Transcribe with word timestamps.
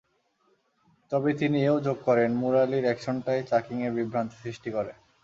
তবে 1.11 1.29
তিনি 1.33 1.57
এ-ও 1.63 1.77
যোগ 1.79 1.97
করেন, 2.05 2.29
মুরালির 2.33 2.85
অ্যাকশনটাই 2.85 3.41
চাকিংয়ের 3.43 3.95
বিভ্রান্তি 3.97 4.35
সৃষ্টি 4.43 4.69
করে। 4.71 4.91